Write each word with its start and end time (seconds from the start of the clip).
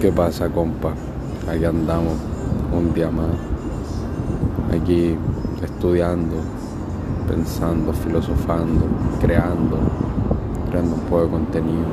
¿Qué 0.00 0.12
pasa, 0.12 0.48
compa? 0.48 0.92
Aquí 1.50 1.64
andamos 1.64 2.14
un 2.72 2.94
día 2.94 3.10
más. 3.10 3.34
Aquí 4.72 5.16
estudiando, 5.60 6.36
pensando, 7.26 7.92
filosofando, 7.92 8.86
creando, 9.20 9.76
creando 10.70 10.94
un 10.94 11.00
poco 11.00 11.22
de 11.24 11.30
contenido. 11.30 11.88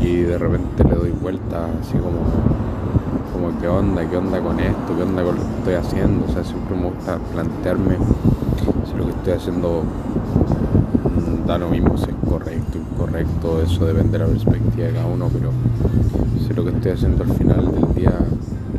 Y 0.00 0.22
de 0.22 0.38
repente 0.38 0.82
le 0.82 0.94
doy 0.96 1.10
vuelta 1.12 1.68
así 1.80 1.96
como, 1.98 2.18
como 3.32 3.56
qué 3.60 3.68
onda, 3.68 4.04
qué 4.10 4.16
onda 4.16 4.40
con 4.40 4.58
esto, 4.58 4.96
qué 4.96 5.02
onda 5.04 5.22
con 5.22 5.36
lo 5.36 5.42
que 5.42 5.58
estoy 5.58 5.74
haciendo. 5.74 6.24
O 6.24 6.32
sea, 6.32 6.42
siempre 6.42 6.76
me 6.76 6.90
gusta 6.90 7.16
plantearme 7.32 7.96
si 8.90 8.96
lo 8.96 9.04
que 9.04 9.10
estoy 9.12 9.32
haciendo 9.34 9.84
da 11.50 11.58
lo 11.58 11.68
mismo 11.68 11.96
si 11.98 12.04
es 12.04 12.16
correcto, 12.28 12.78
incorrecto, 12.78 13.60
eso 13.60 13.84
depende 13.84 14.12
de 14.12 14.18
la 14.20 14.26
perspectiva 14.26 14.86
de 14.86 14.92
cada 14.92 15.06
uno, 15.06 15.28
pero 15.32 15.50
si 16.46 16.54
lo 16.54 16.62
que 16.64 16.70
estoy 16.70 16.92
haciendo 16.92 17.24
al 17.24 17.32
final 17.32 17.72
del 17.72 17.92
día 17.92 18.12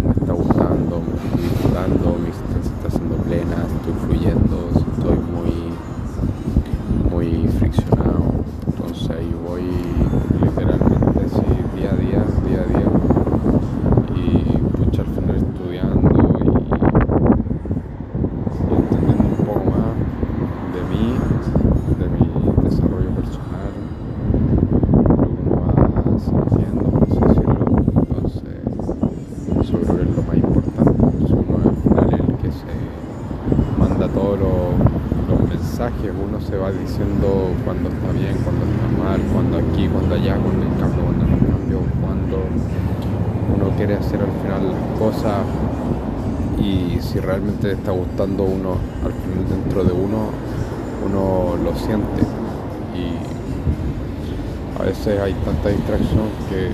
me 0.01 0.11
está 0.11 0.31
gustando, 0.31 1.01
me 1.01 1.13
estoy 1.17 1.41
disfrutando, 1.49 2.15
mi 2.17 2.29
existencia 2.29 2.71
está 2.77 2.89
siendo 2.89 3.15
plena, 3.27 3.57
estoy 3.75 3.93
fluyendo, 4.07 4.69
estoy 4.71 5.19
muy, 5.35 5.51
muy 7.11 7.47
friccionado. 7.59 8.23
Entonces 8.65 9.09
ahí 9.09 9.35
voy 9.45 9.67
literalmente 10.41 11.19
así 11.27 11.43
día 11.75 11.91
a 11.91 11.95
día, 11.97 12.23
día 12.47 12.61
a 12.61 12.67
día. 12.71 12.87
Y 14.15 14.57
pucha 14.77 15.01
al 15.01 15.07
final 15.07 15.35
estudiando 15.35 16.07
y, 16.39 16.47
y 18.63 18.73
entendiendo 18.77 19.27
un 19.27 19.45
poco 19.45 19.59
más 19.71 19.91
de 20.73 20.81
mí, 20.89 21.05
de 21.99 22.05
mi 22.07 22.23
desarrollo 22.63 23.09
personal, 23.11 23.73
lo 24.31 25.13
que 25.15 25.29
uno 25.41 25.51
va 25.61 25.71
sintiendo, 26.19 26.83
por 26.89 27.03
así 27.03 27.19
decirlo. 27.19 27.63
Entonces, 27.95 28.59
eso 29.61 29.75
creo 29.79 29.95
que 29.97 30.03
es 30.03 30.15
lo 30.15 30.23
más 30.23 30.37
importante. 30.37 31.27
Si 31.27 31.33
uno 31.33 31.53
al 31.63 31.75
final 31.75 32.07
es 32.13 32.19
el 32.19 32.35
que 32.37 32.51
se 32.51 32.71
todos 34.07 34.39
los, 34.39 34.51
mensajes, 35.47 36.11
uno 36.11 36.41
se 36.41 36.57
va 36.57 36.71
diciendo 36.71 37.51
cuando 37.63 37.89
está 37.89 38.11
bien, 38.11 38.35
cuando 38.43 38.65
está 38.65 38.87
mal, 39.01 39.21
cuando 39.31 39.57
aquí, 39.57 39.87
cuando 39.87 40.15
allá, 40.15 40.35
cuando 40.35 40.65
hay 40.65 40.79
cambio, 40.79 41.03
cuando 41.05 41.25
no 41.25 41.37
cambio, 41.47 41.79
cuando 42.01 42.37
uno 43.55 43.77
quiere 43.77 43.95
hacer 43.95 44.19
al 44.19 44.31
final 44.41 44.73
las 44.73 44.99
cosas 44.99 45.45
y 46.59 46.99
si 47.01 47.19
realmente 47.19 47.71
está 47.71 47.91
gustando 47.91 48.43
uno 48.43 48.75
al 49.05 49.13
final 49.13 49.47
dentro 49.47 49.83
de 49.83 49.93
uno, 49.93 50.31
uno 51.05 51.55
lo 51.63 51.75
siente 51.77 52.21
y 52.93 54.79
a 54.81 54.83
veces 54.83 55.19
hay 55.19 55.33
tanta 55.45 55.69
distracción 55.69 56.27
que 56.49 56.71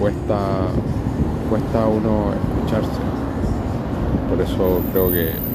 cuesta, 0.00 0.38
cuesta 1.50 1.86
uno 1.86 2.32
escucharse. 2.32 3.00
Por 4.30 4.40
eso 4.40 4.80
creo 4.92 5.10
que 5.10 5.51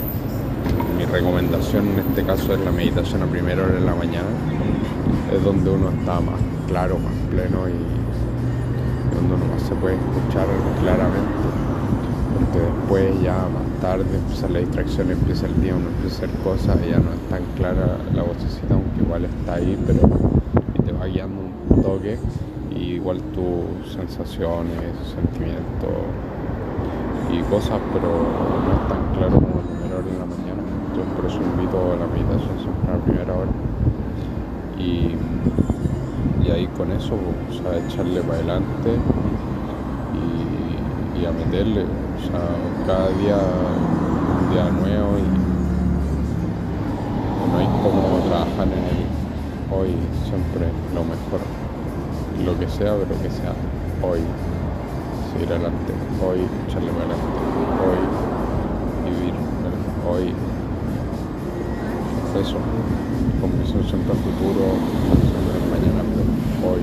mi 0.98 1.06
recomendación 1.06 1.90
en 1.90 2.00
este 2.00 2.24
caso 2.24 2.54
es 2.54 2.60
la 2.62 2.72
meditación 2.72 3.22
a 3.22 3.28
primera 3.28 3.64
hora 3.64 3.74
de 3.74 3.82
la 3.82 3.94
mañana. 3.94 4.28
Es 5.32 5.44
donde 5.44 5.70
uno 5.70 5.90
está 5.90 6.20
más 6.20 6.40
claro, 6.68 6.98
más 6.98 7.14
pleno 7.30 7.70
y, 7.70 9.16
donde 9.16 9.36
uno 9.36 9.60
se 9.60 9.76
puede 9.76 9.96
escuchar 9.96 10.48
claramente. 10.82 11.48
Porque 12.34 12.60
después 12.60 13.22
ya 13.22 13.34
más 13.34 13.82
tarde 13.82 14.06
empieza 14.16 14.48
la 14.50 14.60
distracción, 14.60 15.12
empieza 15.12 15.46
el 15.46 15.62
día, 15.62 15.76
uno 15.76 15.88
empieza 15.90 16.16
a 16.16 16.26
hacer 16.26 16.40
cosas 16.44 16.78
y 16.86 16.90
ya 16.90 16.98
no 16.98 17.14
es 17.14 17.30
tan 17.30 17.44
clara 17.56 17.98
la 18.14 18.24
vocecita, 18.24 18.74
aunque 18.74 19.02
igual 19.02 19.26
está 19.26 19.54
ahí, 19.56 19.78
pero 19.86 20.00
te 20.84 20.92
va 20.94 21.06
guiando 21.06 21.42
un 21.70 21.82
toque 21.84 22.18
y 22.72 22.94
igual 22.94 23.22
tus 23.36 23.94
sensaciones, 23.94 24.82
sentimientos 25.14 25.94
y 27.32 27.42
cosas, 27.52 27.80
pero 27.94 28.08
no 28.08 28.74
es 28.74 28.88
tan 28.88 29.16
claro 29.16 29.36
como 29.36 29.62
primera 29.62 29.96
hora 29.98 30.06
de 30.06 30.20
la 30.20 30.26
mañana. 30.26 30.87
Por 31.16 31.26
eso 31.26 31.38
invito 31.38 31.94
a 31.94 31.96
la 31.98 32.08
siempre 32.08 32.38
a 32.88 32.98
la 32.98 33.04
primera 33.04 33.34
hora. 33.34 33.52
Y, 34.78 35.16
y 36.44 36.52
ahí 36.52 36.68
con 36.78 36.92
eso, 36.92 37.16
o 37.16 37.54
sea, 37.54 37.78
echarle 37.78 38.22
para 38.22 38.36
adelante 38.36 38.92
y, 41.20 41.26
a 41.26 41.32
meterle, 41.32 41.84
o 41.84 42.22
sea, 42.22 42.40
cada 42.86 43.10
día 43.10 43.36
un 43.36 44.50
día 44.54 44.70
nuevo 44.70 45.18
y, 45.18 45.24
no 47.52 47.58
hay 47.58 47.66
como 47.66 48.20
trabajar 48.28 48.68
en 48.68 48.84
el 48.84 49.08
hoy 49.72 49.90
siempre 50.24 50.68
lo 50.94 51.04
mejor, 51.04 51.42
lo 52.46 52.60
que 52.60 52.68
sea, 52.70 52.96
pero 52.96 53.22
que 53.22 53.30
sea 53.30 53.54
hoy, 54.02 54.20
seguir 55.34 55.50
adelante, 55.50 55.94
hoy 56.24 56.40
echarle 56.68 56.92
para 56.92 57.06
adelante, 57.06 57.40
hoy 57.84 59.12
vivir, 59.12 59.34
hoy 60.10 60.57
eso, 62.40 62.58
con 63.42 63.50
visión 63.60 63.82
al 63.82 64.18
futuro, 64.18 64.78
al 64.78 65.66
mañana, 65.74 66.02
pero 66.06 66.24
hoy, 66.70 66.82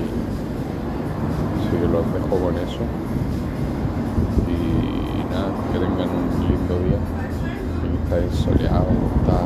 así 1.55 1.71
que 1.71 1.87
los 1.87 2.05
dejo 2.13 2.35
con 2.43 2.55
eso. 2.57 2.83
Y 4.47 5.31
nada, 5.31 5.51
que 5.71 5.79
tengan 5.79 6.09
un 6.11 6.27
lindo 6.47 6.75
día, 6.83 6.99
y 7.83 7.95
está 8.03 8.15
soleado, 8.35 8.91
está. 9.21 9.37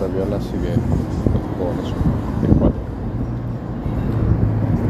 Rabiola, 0.00 0.36
así 0.36 0.52
que 0.52 0.72
los 0.72 1.02
dejo 1.32 1.50
con 1.58 1.74
eso. 1.84 2.49